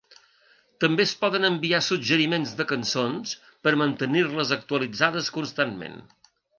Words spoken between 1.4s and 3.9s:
enviar suggeriments de cançons per a